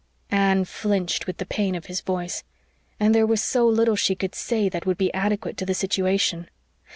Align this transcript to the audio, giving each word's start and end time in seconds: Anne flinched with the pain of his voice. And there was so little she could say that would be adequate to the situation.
Anne 0.31 0.65
flinched 0.65 1.27
with 1.27 1.37
the 1.37 1.45
pain 1.45 1.75
of 1.75 1.85
his 1.85 2.01
voice. 2.01 2.43
And 2.99 3.13
there 3.13 3.27
was 3.27 3.39
so 3.39 3.67
little 3.67 3.95
she 3.95 4.15
could 4.15 4.33
say 4.33 4.67
that 4.67 4.87
would 4.87 4.97
be 4.97 5.13
adequate 5.13 5.57
to 5.57 5.65
the 5.67 5.75
situation. 5.75 6.49